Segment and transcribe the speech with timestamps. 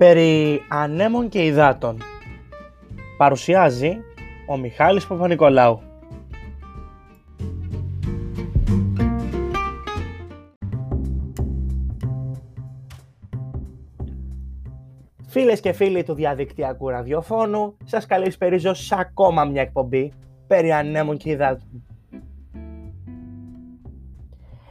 [0.00, 1.98] περί ανέμων και υδάτων.
[3.16, 3.98] Παρουσιάζει
[4.48, 5.80] ο Μιχάλης Παπα-Νικολάου.
[15.26, 20.12] Φίλες και φίλοι του διαδικτυακού ραδιοφώνου, σας καλησπερίζω σε ακόμα μια εκπομπή
[20.46, 21.84] περί ανέμων και υδάτων.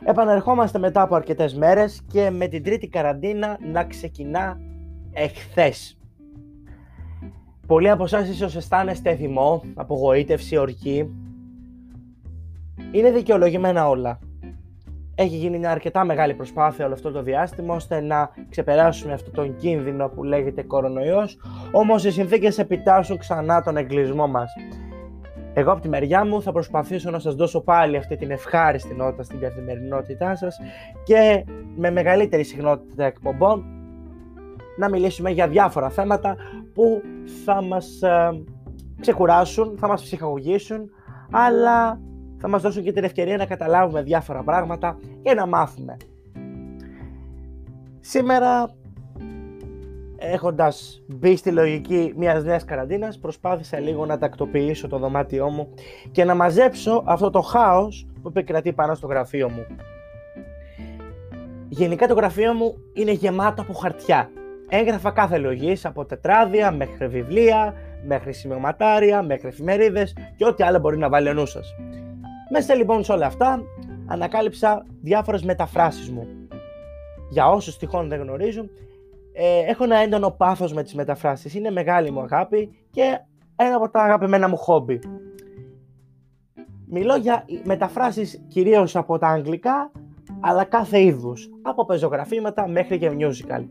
[0.05, 4.57] Επανερχόμαστε μετά από αρκετές μέρες και με την τρίτη καραντίνα να ξεκινά
[5.13, 5.97] εχθές.
[7.67, 11.09] Πολλοί από εσάς ίσως αισθάνεστε θυμό, απογοήτευση, ορκή.
[12.91, 14.19] Είναι δικαιολογημένα όλα.
[15.15, 19.55] Έχει γίνει μια αρκετά μεγάλη προσπάθεια όλο αυτό το διάστημα ώστε να ξεπεράσουμε αυτό τον
[19.55, 21.37] κίνδυνο που λέγεται κορονοϊός,
[21.71, 24.51] όμως οι συνθήκες επιτάσσουν ξανά τον εγκλισμό μας.
[25.53, 29.23] Εγώ από τη μεριά μου θα προσπαθήσω να σας δώσω πάλι αυτή την ευχάριστη νότα
[29.23, 30.57] στην καθημερινότητά σας
[31.03, 33.78] και με μεγαλύτερη συχνότητα εκπομπών
[34.79, 36.35] να μιλήσουμε για διάφορα θέματα
[36.73, 37.01] που
[37.45, 38.43] θα μας ε,
[38.99, 40.89] ξεκουράσουν, θα μας ψυχαγωγήσουν,
[41.31, 41.99] αλλά
[42.37, 45.97] θα μας δώσουν και την ευκαιρία να καταλάβουμε διάφορα πράγματα και να μάθουμε.
[47.99, 48.69] Σήμερα,
[50.17, 55.73] έχοντας μπει στη λογική μιας νέας καραντίνας, προσπάθησα λίγο να τακτοποιήσω το δωμάτιό μου
[56.11, 59.65] και να μαζέψω αυτό το χάος που επικρατεί πάνω στο γραφείο μου.
[61.69, 64.29] Γενικά το γραφείο μου είναι γεμάτο από χαρτιά
[64.69, 67.73] έγραφα κάθε λογής από τετράδια μέχρι βιβλία,
[68.05, 71.75] μέχρι σημειωματάρια, μέχρι εφημερίδες και ό,τι άλλο μπορεί να βάλει ο νους σας.
[72.51, 73.63] Μέσα λοιπόν σε όλα αυτά
[74.07, 76.27] ανακάλυψα διάφορες μεταφράσεις μου.
[77.29, 78.69] Για όσους τυχόν δεν γνωρίζουν,
[79.33, 81.53] ε, έχω ένα έντονο πάθος με τις μεταφράσεις.
[81.53, 83.19] Είναι μεγάλη μου αγάπη και
[83.55, 84.99] ένα από τα αγαπημένα μου χόμπι.
[86.91, 89.91] Μιλώ για μεταφράσεις κυρίως από τα αγγλικά,
[90.39, 93.65] αλλά κάθε είδους, από πεζογραφήματα μέχρι και musical.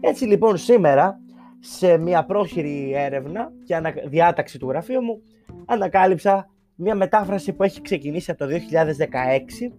[0.00, 1.20] Έτσι λοιπόν σήμερα
[1.60, 5.22] σε μια πρόχειρη έρευνα και διάταξη του γραφείου μου
[5.66, 9.72] ανακάλυψα μια μετάφραση που έχει ξεκινήσει από το 2016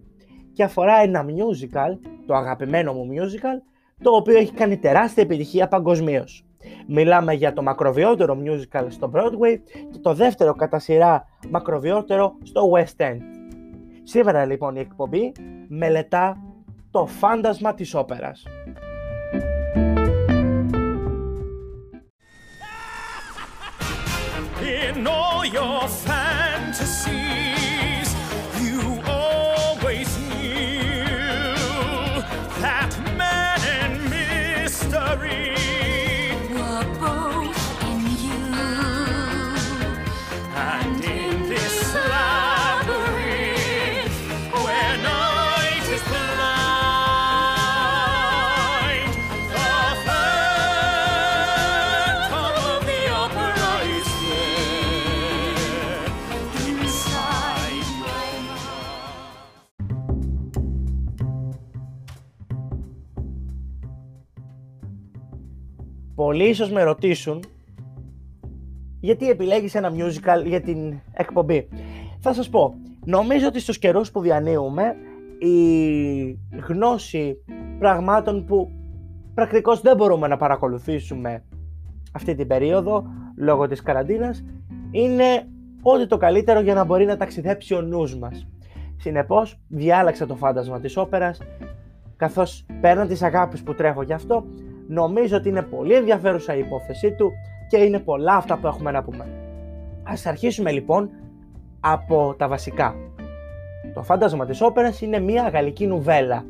[0.53, 3.61] και αφορά ένα musical, το αγαπημένο μου musical,
[4.03, 6.45] το οποίο έχει κάνει τεράστια επιτυχία παγκοσμίως.
[6.87, 9.57] Μιλάμε για το μακροβιότερο musical στο Broadway
[9.91, 13.19] και το δεύτερο κατά σειρά μακροβιότερο στο West End.
[14.03, 15.31] Σήμερα λοιπόν η εκπομπή
[15.67, 16.37] μελετά
[16.91, 18.43] το φάντασμα της όπερας.
[24.63, 26.30] In all your fantasies.
[66.21, 67.43] Πολλοί ίσως με ρωτήσουν
[68.99, 71.67] γιατί επιλέγεις ένα musical για την εκπομπή.
[72.19, 72.73] Θα σας πω,
[73.05, 74.95] νομίζω ότι στους καιρούς που διανύουμε
[75.39, 77.37] η γνώση
[77.79, 78.71] πραγμάτων που
[79.33, 81.43] πρακτικώς δεν μπορούμε να παρακολουθήσουμε
[82.11, 83.05] αυτή την περίοδο
[83.37, 84.43] λόγω της καραντίνας
[84.91, 85.47] είναι
[85.81, 88.47] ό,τι το καλύτερο για να μπορεί να ταξιδέψει ο νους μας.
[88.97, 91.41] Συνεπώς διάλεξα το φάντασμα της όπερας
[92.15, 94.45] καθώς πέραν τις αγάπης που τρέχω γι' αυτό
[94.87, 97.31] Νομίζω ότι είναι πολύ ενδιαφέρουσα η υπόθεσή του
[97.69, 99.27] και είναι πολλά αυτά που έχουμε να πούμε.
[100.03, 101.09] Ας αρχίσουμε λοιπόν
[101.79, 102.95] από τα βασικά.
[103.93, 106.45] Το φάντασμα της όπερας είναι μια γαλλική νουβέλα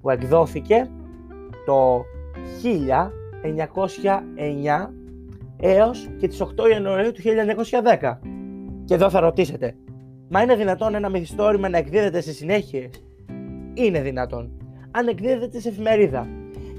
[0.00, 0.88] που εκδόθηκε
[1.66, 2.04] το
[2.62, 4.88] 1909
[5.60, 7.20] έως και τις 8 Ιανουαρίου του
[8.00, 8.18] 1910.
[8.84, 9.76] Και εδώ θα ρωτήσετε,
[10.28, 12.90] μα είναι δυνατόν ένα μυθιστόρημα να εκδίδεται σε συνέχειες;
[13.74, 14.50] Είναι δυνατόν.
[14.90, 16.28] Αν εκδίδεται σε εφημερίδα,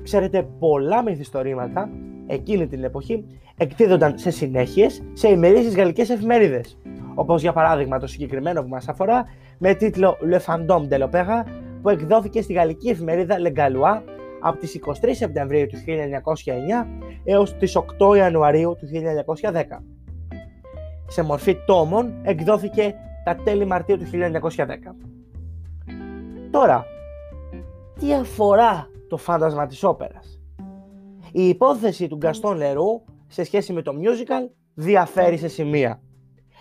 [0.08, 1.90] Ξέρετε, πολλά μυθιστορήματα
[2.28, 3.26] εκείνη την εποχή
[3.58, 6.78] εκδίδονταν σε συνέχειες σε ημερήσεις γαλλικές εφημερίδες.
[7.16, 9.26] Όπως για παράδειγμα το συγκεκριμένο που μας αφορά
[9.58, 11.44] με τίτλο Le Fantôme de l'Opéra
[11.82, 14.02] που εκδόθηκε στη γαλλική εφημερίδα Le Gallois
[14.40, 15.78] από τις 23 Σεπτεμβρίου του
[16.84, 16.88] 1909
[17.24, 18.88] έως τις 8 Ιανουαρίου του
[19.52, 19.62] 1910.
[21.08, 24.96] Σε μορφή τόμων εκδόθηκε τα τέλη Μαρτίου του 1910.
[26.52, 26.86] Τώρα,
[28.00, 30.42] τι αφορά το φάντασμα της όπερας.
[31.32, 36.02] Η υπόθεση του Γκαστόν Λερού σε σχέση με το musical διαφέρει σε σημεία.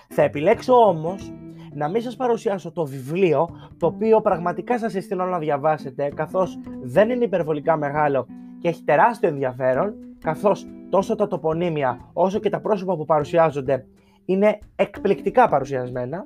[0.09, 1.33] Θα επιλέξω όμως
[1.75, 3.49] να μην σας παρουσιάσω το βιβλίο,
[3.79, 8.27] το οποίο πραγματικά σας συστήνω να διαβάσετε, καθώς δεν είναι υπερβολικά μεγάλο
[8.61, 13.87] και έχει τεράστιο ενδιαφέρον, καθώς τόσο τα τοπονύμια όσο και τα πρόσωπα που παρουσιάζονται
[14.25, 16.25] είναι εκπληκτικά παρουσιασμένα.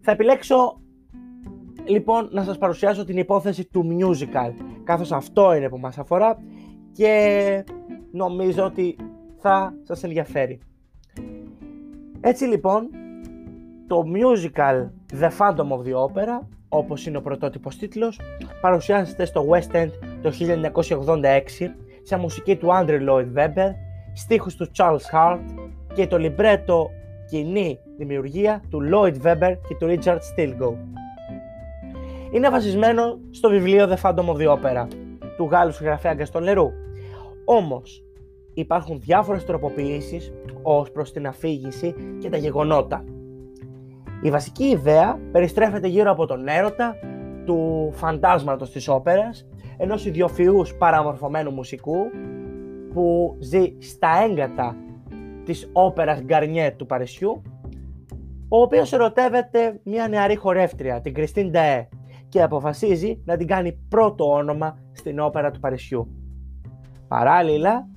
[0.00, 0.80] Θα επιλέξω
[1.88, 4.52] λοιπόν να σας παρουσιάσω την υπόθεση του musical,
[4.84, 6.38] καθώς αυτό είναι που μας αφορά
[6.92, 7.64] και
[8.12, 8.96] νομίζω ότι
[9.38, 10.58] θα σας ενδιαφέρει.
[12.20, 12.88] Έτσι λοιπόν,
[13.86, 14.88] το musical
[15.20, 18.20] The Phantom of the Opera, όπως είναι ο πρωτότυπος τίτλος,
[18.60, 19.90] παρουσιάζεται στο West End
[20.22, 20.32] το
[21.08, 23.70] 1986 σε μουσική του Andrew Lloyd Webber,
[24.14, 25.40] στίχους του Charles Hart
[25.94, 26.90] και το λιμπρέτο
[27.28, 30.97] κοινή δημιουργία του Lloyd Webber και του Richard Stilgoe.
[32.30, 34.86] Είναι βασισμένο στο βιβλίο The Phantom of the Opera
[35.36, 36.70] του Γάλλου συγγραφέα Γκαστον Λερού.
[37.44, 38.04] Όμως
[38.54, 40.32] υπάρχουν διάφορες τροποποιήσεις
[40.62, 43.04] ως προς την αφήγηση και τα γεγονότα.
[44.22, 46.96] Η βασική ιδέα περιστρέφεται γύρω από τον έρωτα
[47.44, 51.96] του φαντάσματος της όπερας, ενός ιδιοφυούς παραμορφωμένου μουσικού
[52.92, 54.76] που ζει στα έγκατα
[55.44, 57.42] της όπερας Γκαρνιέ του Παρισιού,
[58.48, 61.88] ο οποίος ερωτεύεται μια νεαρή χορεύτρια, την Κριστίν Νταέ,
[62.28, 66.08] και αποφασίζει να την κάνει πρώτο όνομα στην όπερα του Παρισιού.
[67.08, 67.88] Παράλληλα,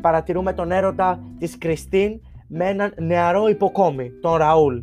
[0.00, 4.78] παρατηρούμε τον έρωτα της Κριστίν με έναν νεαρό υποκόμη, τον Ραούλ,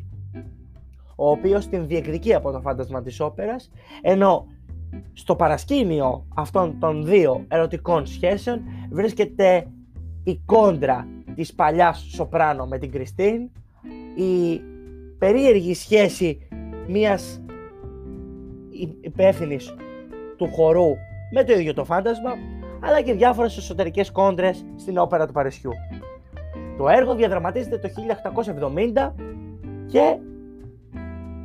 [1.15, 3.71] ο οποίος την διεκδικεί από το φάντασμα της όπερας,
[4.01, 4.47] ενώ
[5.13, 8.61] στο παρασκήνιο αυτών των δύο ερωτικών σχέσεων
[8.91, 9.67] βρίσκεται
[10.23, 13.49] η κόντρα της παλιάς σοπράνο με την Κριστίν,
[14.15, 14.61] η
[15.17, 16.47] περίεργη σχέση
[16.87, 17.44] μιας
[19.01, 19.75] υπεύθυνης
[20.37, 20.95] του χορού
[21.31, 22.31] με το ίδιο το φάντασμα,
[22.81, 25.71] αλλά και διάφορες εσωτερικές κόντρες στην όπερα του Παρισιού.
[26.77, 27.89] Το έργο διαδραματίζεται το
[28.95, 29.13] 1870
[29.85, 30.17] και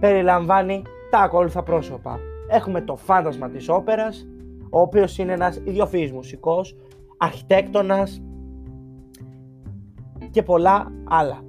[0.00, 2.18] περιλαμβάνει τα ακόλουθα πρόσωπα.
[2.50, 4.26] Έχουμε το φάντασμα της όπερας,
[4.70, 6.76] ο οποίος είναι ένας ιδιοφυής μουσικός,
[7.16, 8.22] αρχιτέκτονας
[10.30, 11.40] και πολλά άλλα.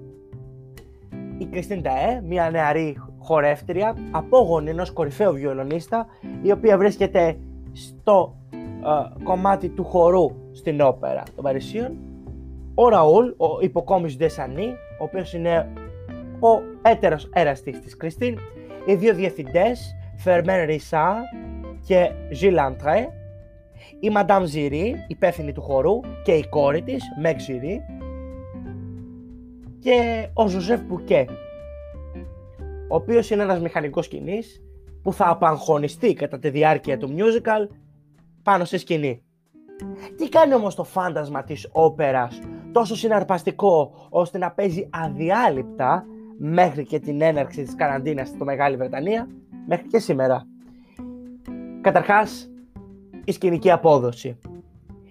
[1.37, 6.05] Η Κριστίν Ταέ, μια νεαρή χορεύτρια, απόγονη ενός κορυφαίου βιολονίστα,
[6.41, 7.37] η οποία βρίσκεται
[7.73, 11.97] στο ε, κομμάτι του χορού στην όπερα των Παρισίων.
[12.75, 15.67] Ο Ραούλ, ο υποκόμις ντε Σανί, ο οποίος είναι
[16.39, 18.37] ο έτερος εραστής της Κριστίν,
[18.85, 21.15] οι δύο διευθυντές, Φερμέν Ρισάρ
[21.85, 23.09] και Ζιλ Αντρέ,
[23.99, 27.81] η Μαντάμ Ζιρί, υπεύθυνη του χορού και η κόρη της, Μεγκ Ζιρί,
[29.79, 31.25] και ο Ζοζέφ Μπουκέ,
[32.91, 34.61] ο οποίος είναι ένας μηχανικός σκηνής
[35.03, 37.75] που θα απαγχωνιστεί κατά τη διάρκεια του musical
[38.43, 39.23] πάνω σε σκηνή.
[40.17, 42.39] Τι κάνει όμως το φάντασμα της όπερας
[42.71, 46.05] τόσο συναρπαστικό ώστε να παίζει αδιάλειπτα
[46.37, 49.27] μέχρι και την έναρξη της καραντίνας στο Μεγάλη Βρετανία
[49.67, 50.45] μέχρι και σήμερα.
[51.81, 52.49] Καταρχάς,
[53.25, 54.37] η σκηνική απόδοση.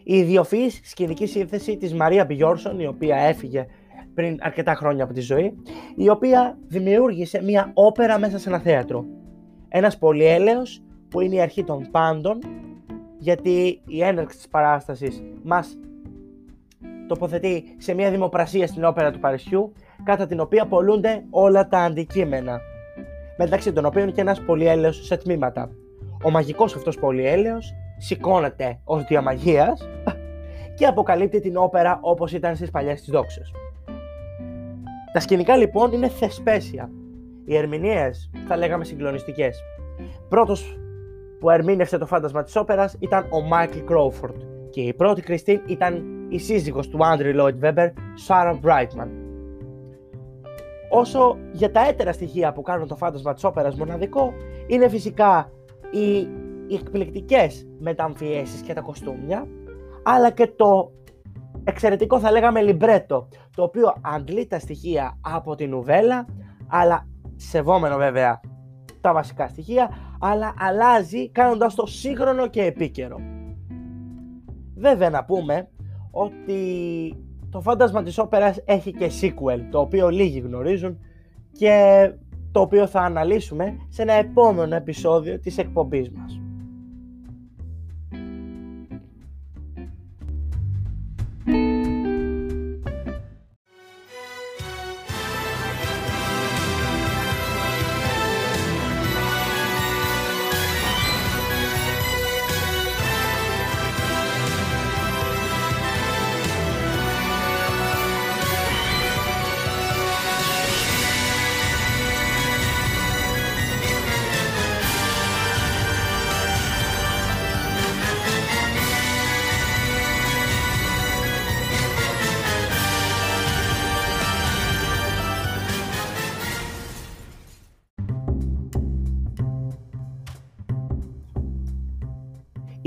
[0.02, 3.66] Η ιδιοφυής σκηνική σύνθεση της Μαρία Μπιόρσον, η οποία έφυγε
[4.14, 5.54] πριν αρκετά χρόνια από τη ζωή,
[5.96, 9.04] η οποία δημιούργησε μια όπερα μέσα σε ένα θέατρο.
[9.68, 12.38] Ένας πολυέλεος που είναι η αρχή των πάντων,
[13.18, 15.78] γιατί η έναρξη της παράστασης μας
[17.08, 19.72] τοποθετεί σε μια δημοπρασία στην όπερα του Παρισιού,
[20.04, 22.60] κατά την οποία πολλούνται όλα τα αντικείμενα,
[23.38, 25.70] μεταξύ των οποίων και ένας πολυέλεος σε τμήματα.
[26.24, 29.88] Ο μαγικός αυτός πολυέλεος σηκώνεται ως διαμαγείας
[30.74, 33.52] και αποκαλύπτει την όπερα όπως ήταν στις παλιές της δόξες.
[35.12, 36.90] Τα σκηνικά λοιπόν είναι θεσπέσια.
[37.44, 39.60] Οι ερμηνείες θα λέγαμε συγκλονιστικές.
[40.28, 40.78] Πρώτος
[41.40, 46.04] που ερμήνευσε το φάντασμα της όπερας ήταν ο Μάικλ Κρόφορντ και η πρώτη Κριστίν ήταν
[46.28, 49.10] η σύζυγος του Άντριου Λόιντ Βέμπερ, Σάρα Μπράιτμαν.
[50.90, 54.32] Όσο για τα έτερα στοιχεία που κάνουν το φάντασμα της όπερας μοναδικό,
[54.66, 55.52] είναι φυσικά
[55.90, 56.18] οι,
[56.66, 59.46] οι εκπληκτικές μεταμφιέσεις και τα κοστούμια,
[60.02, 60.92] αλλά και το
[61.64, 66.26] εξαιρετικό θα λέγαμε λιμπρέτο, το οποίο αντλεί τα στοιχεία από την νουβέλα,
[66.68, 68.40] αλλά σεβόμενο βέβαια
[69.00, 69.90] τα βασικά στοιχεία,
[70.20, 73.20] αλλά αλλάζει κάνοντας το σύγχρονο και επίκαιρο.
[74.76, 75.68] Βέβαια να πούμε
[76.10, 76.56] ότι
[77.50, 80.98] το φάντασμα της όπερας έχει και sequel, το οποίο λίγοι γνωρίζουν
[81.52, 82.12] και
[82.52, 86.39] το οποίο θα αναλύσουμε σε ένα επόμενο επεισόδιο της εκπομπής μας.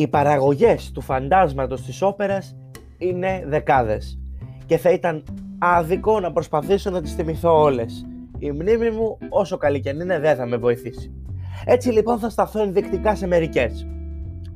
[0.03, 2.55] Οι παραγωγές του φαντάσματος της όπερας
[2.97, 4.19] είναι δεκάδες
[4.65, 5.23] και θα ήταν
[5.59, 8.05] άδικο να προσπαθήσω να τις θυμηθώ όλες.
[8.37, 11.13] Η μνήμη μου όσο καλή και αν είναι δεν θα με βοηθήσει.
[11.65, 13.87] Έτσι λοιπόν θα σταθώ ενδεικτικά σε μερικές.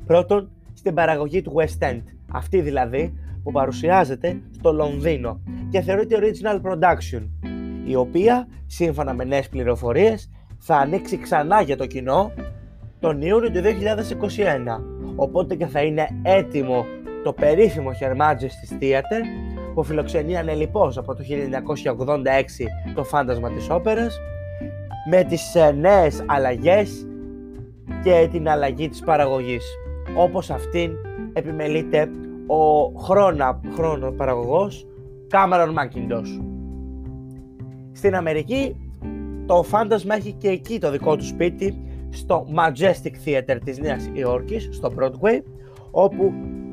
[0.06, 2.02] Πρώτον, στην παραγωγή του West End,
[2.32, 5.40] αυτή δηλαδή που παρουσιάζεται στο Λονδίνο
[5.70, 7.28] και θεωρείται original production,
[7.86, 12.32] η οποία, σύμφωνα με νέες πληροφορίες, θα ανοίξει ξανά για το κοινό
[13.00, 16.84] τον Ιούνιο του 2021, οπότε και θα είναι έτοιμο
[17.24, 19.24] το περίφημο Her Majesty's Theatre
[19.74, 24.18] που φιλοξενεί ανελιπώς από το 1986 το φάντασμα της όπερας
[25.10, 27.06] με τις ε, νέες αλλαγές
[28.02, 29.64] και την αλλαγή της παραγωγής
[30.16, 30.92] όπως αυτήν
[31.32, 32.10] επιμελείται
[32.46, 34.86] ο χρόνο, χρόνος παραγωγός
[35.30, 36.42] Cameron Mackintosh.
[37.92, 38.76] Στην Αμερική
[39.46, 44.68] το φάντασμα έχει και εκεί το δικό του σπίτι στο Majestic Theater της Νέας Υόρκης,
[44.72, 45.42] στο Broadway,
[45.90, 46.32] όπου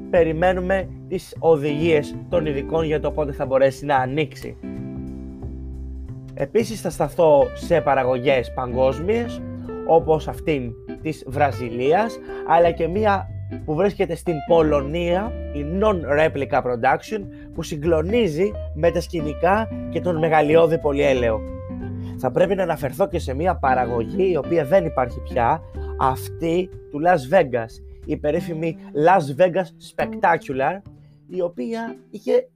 [0.09, 4.57] περιμένουμε τις οδηγίες των ειδικών για το πότε θα μπορέσει να ανοίξει.
[6.33, 9.41] Επίσης θα σταθώ σε παραγωγές παγκόσμιες,
[9.87, 13.29] όπως αυτήν της Βραζιλίας, αλλά και μία
[13.65, 17.19] που βρίσκεται στην Πολωνία, η Non-Replica Production,
[17.53, 21.39] που συγκλονίζει με τα σκηνικά και τον μεγαλειώδη πολυέλαιο.
[22.17, 25.61] Θα πρέπει να αναφερθώ και σε μια παραγωγή η οποία δεν υπάρχει πια,
[25.99, 30.81] αυτή του Las Vegas, η περίφημη Las Vegas Spectacular,
[31.27, 32.47] η οποία είχε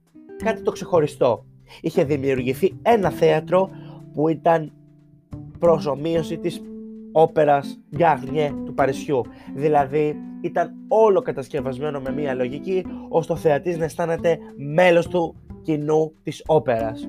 [0.44, 1.44] κάτι το ξεχωριστό.
[1.80, 3.70] Είχε δημιουργηθεί ένα θέατρο
[4.12, 4.72] που ήταν
[5.58, 6.62] προσωμείωση της
[7.12, 9.22] όπερας Γκάρνιε του Παρισιού.
[9.54, 16.12] Δηλαδή ήταν όλο κατασκευασμένο με μία λογική ώστε ο θεατής να αισθάνεται μέλος του κοινού
[16.22, 17.08] της όπερας.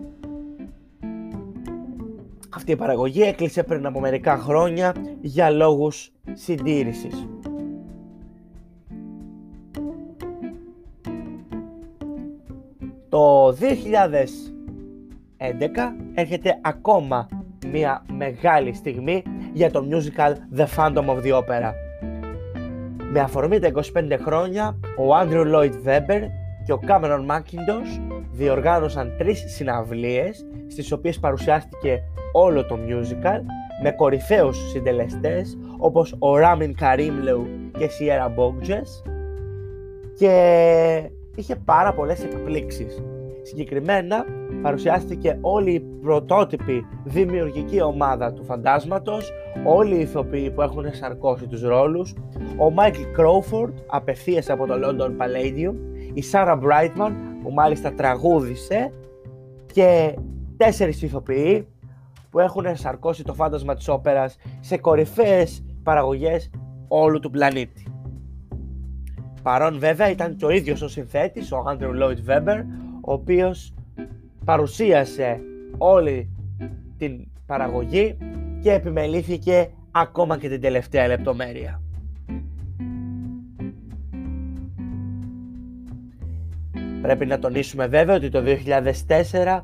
[2.62, 7.28] Αυτή η παραγωγή έκλεισε πριν από μερικά χρόνια για λόγους συντήρησης.
[13.10, 13.56] Το 2011
[16.14, 17.28] έρχεται ακόμα
[17.72, 21.72] μια μεγάλη στιγμή για το musical The Phantom of the Opera.
[23.12, 26.22] Με αφορμή τα 25 χρόνια, ο Andrew Lloyd Webber
[26.66, 28.02] και ο Cameron Mackintosh
[28.32, 33.42] διοργάνωσαν τρεις συναυλίες στις οποίες παρουσιάστηκε όλο το musical
[33.84, 37.46] με κορυφαίους συντελεστές όπως ο Ramin Karimlou
[37.78, 39.12] και Sierra Bogges
[40.18, 43.04] και είχε πάρα πολλές εκπλήξεις.
[43.42, 44.26] Συγκεκριμένα
[44.62, 49.32] παρουσιάστηκε όλη η πρωτότυπη δημιουργική ομάδα του φαντάσματος,
[49.66, 52.16] όλοι οι ηθοποιοί που έχουν σαρκώσει τους ρόλους,
[52.58, 55.74] ο Μάικλ Κρόφορντ απευθείας από το London Palladium,
[56.14, 58.94] η Σάρα Μπράιτμαν που μάλιστα τραγούδισε
[59.74, 60.16] και
[60.58, 61.68] τέσσερις ηθοποιοί
[62.32, 66.50] που έχουν σαρκώσει το φάντασμα της όπερας σε κορυφαίες παραγωγές
[66.88, 67.86] όλου του πλανήτη.
[69.44, 72.64] Παρόν βέβαια ήταν και ο ίδιος ο συνθέτης, ο Andrew Lloyd Webber,
[73.02, 73.74] ο οποίος
[74.46, 75.40] παρουσίασε
[75.78, 76.30] όλη
[76.98, 78.18] την παραγωγή
[78.62, 81.82] και επιμελήθηκε ακόμα και την τελευταία λεπτομέρεια.
[87.02, 89.62] Πρέπει να τονίσουμε βέβαια ότι το 2004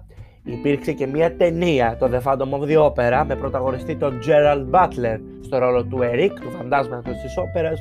[0.47, 5.19] υπήρξε και μια ταινία, το The Phantom of the Opera, με πρωταγωνιστή τον Gerald Butler
[5.41, 7.79] στο ρόλο του Eric, του φαντάσματος της όπερας,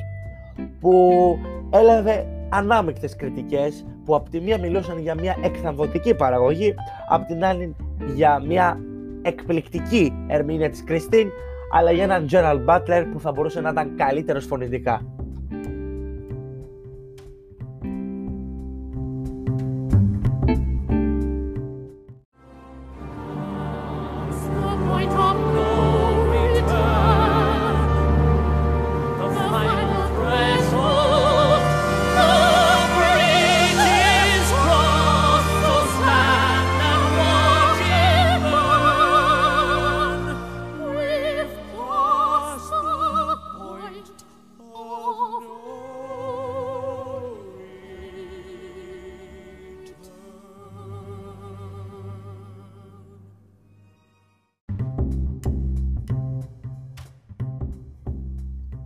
[0.79, 1.37] που
[1.69, 6.73] έλαβε ανάμεικτες κριτικές που από τη μία μιλούσαν για μια εκθαμβωτική παραγωγή,
[7.09, 7.75] από την άλλη
[8.15, 8.79] για μια
[9.21, 11.29] εκπληκτική ερμηνεία της Κριστίν,
[11.73, 15.01] αλλά για έναν Gerald Butler που θα μπορούσε να ήταν καλύτερος φωνητικά.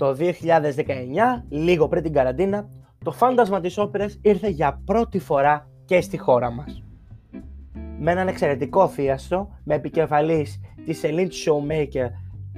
[0.01, 2.69] Το 2019, λίγο πριν την καραντίνα,
[3.03, 6.83] το φάντασμα της όπερας ήρθε για πρώτη φορά και στη χώρα μας.
[7.99, 12.07] Με έναν εξαιρετικό θίαστο, με επικεφαλής της Celine Showmaker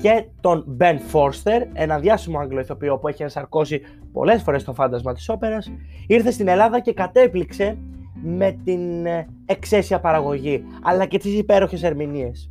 [0.02, 3.82] και τον Ben Forster, ένα διάσημο αγγλοϊθοποιό που έχει ενσαρκώσει
[4.12, 5.72] πολλές φορές το φάντασμα της όπερας,
[6.08, 7.78] ήρθε στην Ελλάδα και κατέπληξε
[8.24, 12.50] με την ε, εξαίσια παραγωγή, αλλά και τις υπέροχες ερμηνείες.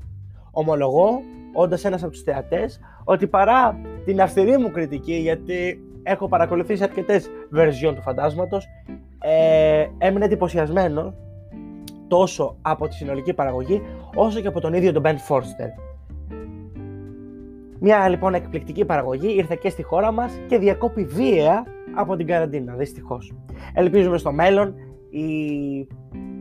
[0.50, 1.20] Ομολογώ
[1.52, 7.30] όντας ένας από τους θεατές, ότι παρά την αυστηρή μου κριτική, γιατί έχω παρακολουθήσει αρκετές
[7.54, 8.66] version του φαντάσματος.
[9.18, 11.14] Ε, έμεινε εντυπωσιασμένο
[12.08, 13.82] τόσο από τη συνολική παραγωγή,
[14.14, 15.70] όσο και από τον ίδιο τον Ben Forster.
[17.80, 22.74] Μια λοιπόν εκπληκτική παραγωγή ήρθε και στη χώρα μας και διακόπη βία από την καραντίνα,
[22.74, 23.32] δυστυχώς.
[23.74, 24.74] Ελπίζουμε στο μέλλον
[25.10, 25.26] η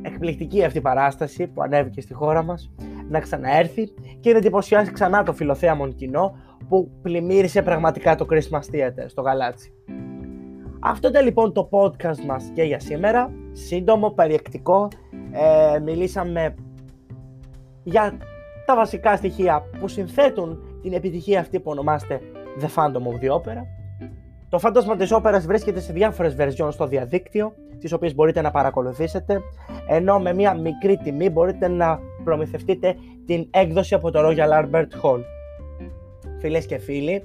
[0.01, 2.71] εκπληκτική αυτή παράσταση που ανέβηκε στη χώρα μας
[3.11, 6.35] να ξαναέρθει και να εντυπωσιάσει ξανά το φιλοθέαμον κοινό
[6.69, 9.73] που πλημμύρισε πραγματικά το Christmas Theater στο Γαλάτσι.
[10.79, 13.31] Αυτό ήταν λοιπόν το podcast μας και για σήμερα.
[13.51, 14.87] Σύντομο, περιεκτικό.
[15.31, 16.55] Ε, μιλήσαμε
[17.83, 18.17] για
[18.65, 22.21] τα βασικά στοιχεία που συνθέτουν την επιτυχία αυτή που ονομάζεται
[22.61, 23.61] The Phantom of the Opera.
[24.49, 29.41] Το φάντασμα της όπερας βρίσκεται σε διάφορες versions στο διαδίκτυο, τις οποίες μπορείτε να παρακολουθήσετε,
[29.87, 35.23] ενώ με μια μικρή τιμή μπορείτε να προμηθευτείτε την έκδοση από το Royal Albert Hall.
[36.39, 37.23] Φίλες και φίλοι,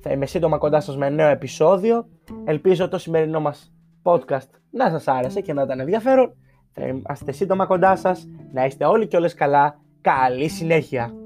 [0.00, 2.08] θα είμαι σύντομα κοντά σας με νέο επεισόδιο.
[2.44, 6.34] Ελπίζω το σημερινό μας podcast να σας άρεσε και να ήταν ενδιαφέρον.
[6.72, 8.28] Θα είμαστε σύντομα κοντά σας.
[8.52, 9.80] Να είστε όλοι και όλες καλά.
[10.00, 11.19] Καλή συνέχεια!